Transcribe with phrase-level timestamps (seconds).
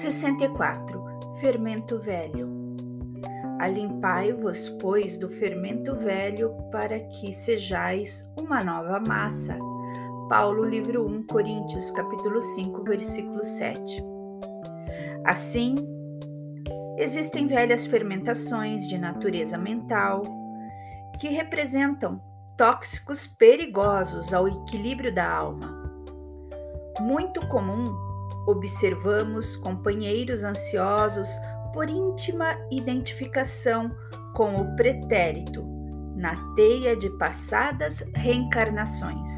[0.00, 1.04] 64
[1.40, 2.48] Fermento Velho
[3.60, 9.58] Alimpai-vos, pois, do fermento velho, para que sejais uma nova massa.
[10.30, 14.02] Paulo, livro 1, Coríntios, capítulo 5, versículo 7.
[15.26, 15.74] Assim,
[16.96, 20.22] existem velhas fermentações de natureza mental
[21.20, 22.18] que representam
[22.56, 25.84] tóxicos perigosos ao equilíbrio da alma.
[26.98, 28.09] Muito comum
[28.46, 31.28] observamos companheiros ansiosos
[31.72, 33.90] por íntima identificação
[34.34, 35.64] com o pretérito
[36.16, 39.30] na teia de passadas reencarnações.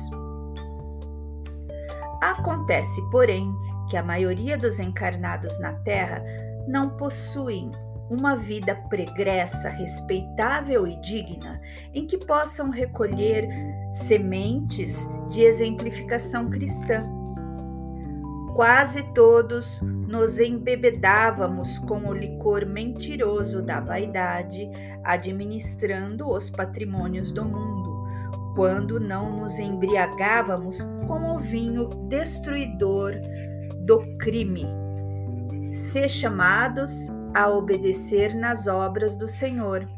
[2.20, 3.52] Acontece, porém,
[3.88, 6.22] que a maioria dos encarnados na Terra
[6.66, 7.70] não possuem
[8.10, 11.60] uma vida pregressa, respeitável e digna,
[11.94, 13.48] em que possam recolher
[13.92, 17.02] sementes de exemplificação cristã
[18.54, 24.68] Quase todos nos embebedávamos com o licor mentiroso da vaidade,
[25.02, 28.06] administrando os patrimônios do mundo,
[28.54, 33.14] quando não nos embriagávamos com o vinho destruidor
[33.86, 34.66] do crime.
[35.72, 39.88] Ser chamados a obedecer nas obras do Senhor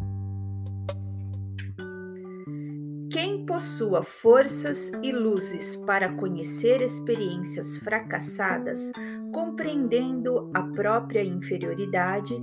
[3.55, 8.91] possua forças e luzes para conhecer experiências fracassadas,
[9.33, 12.34] compreendendo a própria inferioridade,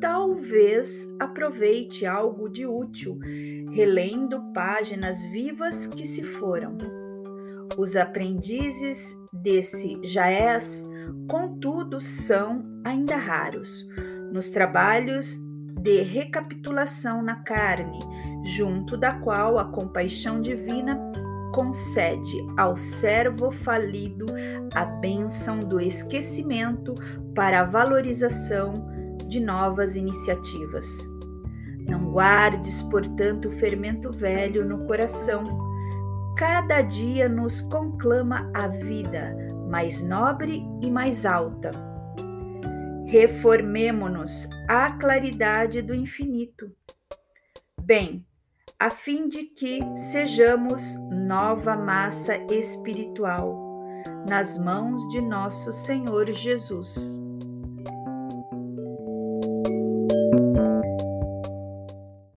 [0.00, 3.16] talvez aproveite algo de útil,
[3.70, 6.76] relendo páginas vivas que se foram.
[7.78, 10.84] Os aprendizes desse Jaés,
[11.28, 13.86] contudo, são ainda raros.
[14.32, 15.40] Nos trabalhos
[15.86, 18.00] de recapitulação na carne,
[18.42, 21.00] junto da qual a compaixão divina
[21.54, 24.26] concede ao servo falido
[24.74, 26.92] a bênção do esquecimento
[27.36, 28.84] para a valorização
[29.28, 30.88] de novas iniciativas.
[31.88, 35.44] Não guardes, portanto, o fermento velho no coração.
[36.36, 39.36] Cada dia nos conclama a vida
[39.70, 41.70] mais nobre e mais alta.
[43.06, 46.70] Reformemo-nos à claridade do infinito.
[47.80, 48.26] Bem,
[48.78, 53.64] a fim de que sejamos nova massa espiritual
[54.28, 57.25] nas mãos de nosso Senhor Jesus.